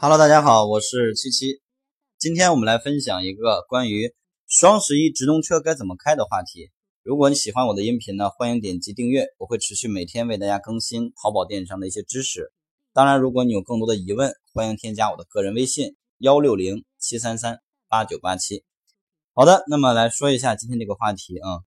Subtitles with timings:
[0.00, 1.60] Hello，大家好，我是七七。
[2.20, 4.14] 今天我们来分享一个关于
[4.46, 6.70] 双十一直通车该怎么开的话题。
[7.02, 12.52] 如果你喜欢我的音频呢，欢迎点击订阅，我会持续每天为大家更新淘宝电商的一些知识。
[12.92, 17.58] 当然，如果你有更多的疑问，欢迎添加我的个人微信幺六零七三三
[17.88, 18.62] 八九八七。
[19.34, 21.58] 好的，那么来说一下今天这个话题啊，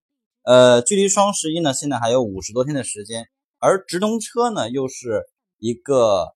[0.44, 3.26] 呃，距离双十一呢，现在还有五十多天的时间，
[3.58, 5.26] 而直通车呢，又是
[5.58, 6.34] 一个。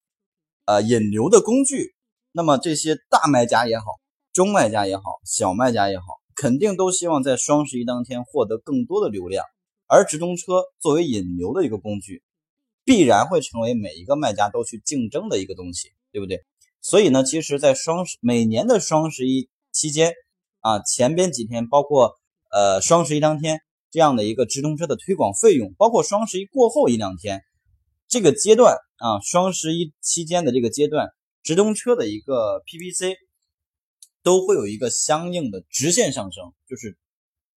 [0.66, 1.94] 呃，引流的工具，
[2.32, 3.84] 那么这些大卖家也好，
[4.32, 9.44] 中卖家也好，小卖家也好，肯定都希望在双十一当天获得更多的流量。
[9.88, 12.24] 而直通车作为引流的一个工具，
[12.84, 16.44] 必然会成为每一个卖家都去竞争的一个东西，对不对？
[16.82, 20.14] 所以呢，其实，在双十每年的双十一期间
[20.58, 22.16] 啊，前边几天，包括
[22.50, 23.60] 呃双十一当天
[23.92, 27.44] 这样的一个直通车的推广费用，包括双十一过后一两天。
[28.08, 31.08] 这个阶段啊，双十一期间的这个阶段，
[31.42, 33.16] 直通车的一个 PPC
[34.22, 36.96] 都会有一个相应的直线上升，就是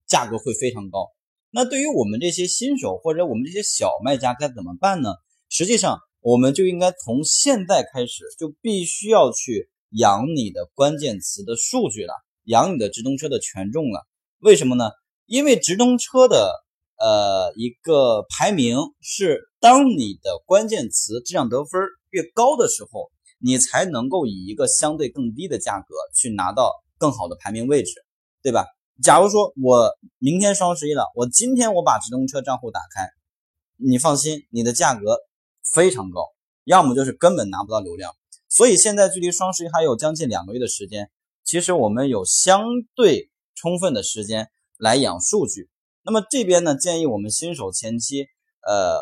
[0.07, 1.07] 价格会非常高。
[1.51, 5.13] 那对于我们这些新手或者我们这些小卖家该怎么办呢？
[5.49, 12.13] 实际上，我们就应该从现在开始就必须要去养你的关键词的数据了，
[12.45, 14.07] 养你的直通车的权重了。
[14.39, 14.89] 为什么呢？
[15.25, 16.65] 因为直通车的。
[17.01, 27.91] 呃，一个排名是当你的关键词质量得分越高的时候，你才能够以一个相对更低的价格去拿到更好的排名位置，
[28.41, 28.65] 对吧？
[29.01, 33.09] 假如说我明天双十一了，我今天我把直通车账户打开，
[33.77, 35.17] 你放心，你的价格
[35.73, 36.27] 非常高，
[36.65, 38.13] 要么就是根本拿不到流量。
[38.49, 41.09] 所以现在距离双十一还有将近两个月的时间，
[41.43, 42.65] 其实我们有相
[42.95, 45.69] 对充分的时间来养数据。
[46.03, 48.27] 那么这边呢，建议我们新手前期，
[48.67, 48.99] 呃，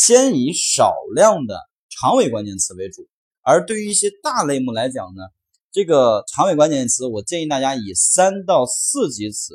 [0.00, 3.06] 先以少量的长尾关键词为主。
[3.42, 5.22] 而对于一些大类目来讲呢，
[5.70, 9.52] 这个长尾关键词，我建议大家以三到四级词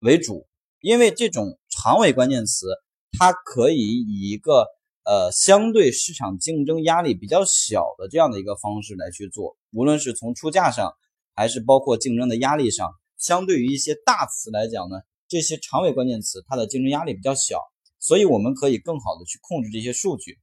[0.00, 0.48] 为主，
[0.80, 2.66] 因为这种长尾关键词，
[3.16, 4.66] 它可以以一个
[5.04, 10.92] 呃相对市场竞争压力比较小的这样的一个方式来去做，无论是从出价上，
[11.36, 14.96] 还是包括竞争的压力上，相对于一些大词来讲呢。
[15.26, 17.60] 这些长尾关键词，它的竞争压力比较小，
[18.04, 20.38] 所以我们可以更好的去控制这些数据。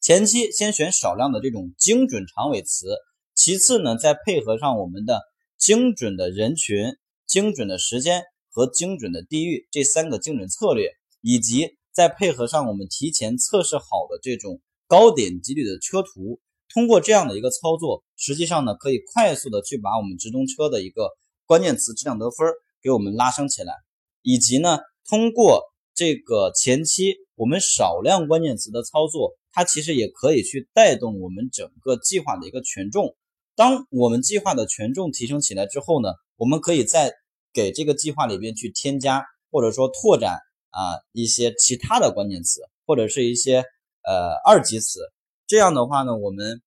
[0.00, 2.86] 前期先选少量的这种精准长尾词，
[3.34, 5.20] 其次呢，再配合上我们的
[5.58, 6.94] 精准的人群、
[7.26, 8.22] 精准的时间
[8.52, 16.38] 和精准的地域这三个精准策略，以及再配合上我们提前测试好的这种高点击率的车图，
[16.72, 21.10] 通过这样的一个操作，实际上呢，可以快速的去把我们直通车的一个
[21.46, 22.46] 关键词质量得分
[22.80, 23.74] 给我们拉升起来。
[24.22, 25.64] 以及呢，通过
[26.00, 33.14] 这个前期我们少量关键词的操作，它其实也可以去带动我们整个计划的一个权重。
[33.54, 37.12] 当我们计划的权重提升起来之后呢，我们可以再
[37.52, 40.38] 给这个计划里边去添加或者说拓展
[40.70, 43.58] 啊一些其他的关键词，或者是一些
[44.02, 45.00] 呃二级词。
[45.46, 46.62] 这样的话呢，我们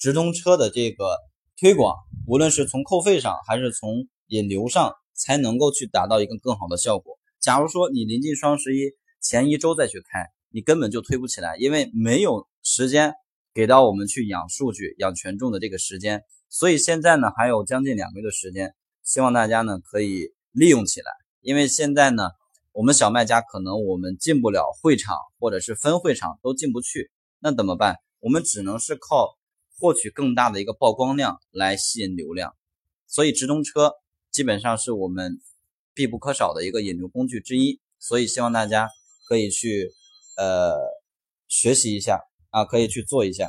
[0.00, 1.16] 直通车的这个
[1.60, 1.94] 推广，
[2.26, 4.92] 无论是从扣费上还是从引流上。
[5.14, 7.16] 才能够去达到一个更好的效果。
[7.42, 13.14] 假如说你临近双十一前一周再去开，你根本就推不起来，因为没有时间
[13.52, 16.22] 给到我们去养数据、养权重的这个时间。
[16.48, 21.10] 所以现在呢，还有将近两个月的时间，希望大家呢可以利用起来。
[21.40, 22.28] 因为现在呢，
[22.70, 27.10] 我们小卖家可能我们进不了会场，或者是分会场都进不去，
[27.40, 27.96] 那怎么办？
[28.20, 29.36] 我们只能是靠
[29.80, 32.54] 获取更大的一个曝光量来吸引流量。
[33.08, 33.94] 所以直通车。
[34.30, 35.42] 基本上是我们
[35.94, 38.88] 必不可少的一个引流工具之一，所以希望大家
[39.28, 39.90] 可以去
[40.36, 40.74] 呃
[41.48, 42.20] 学习一下
[42.50, 43.48] 啊，可以去做一下。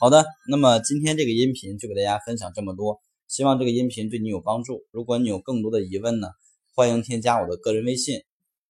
[0.00, 4.84] 好的，那么今天这个音频就给大家分享这么多，希望这个音频对你有帮助。
[4.90, 6.28] 如果你有更多的疑问呢，
[6.74, 8.22] 欢迎添加我的个人微信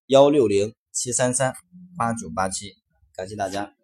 [0.07, 1.55] 幺六零七三三
[1.97, 2.75] 八九八七，
[3.15, 3.76] 感谢大家。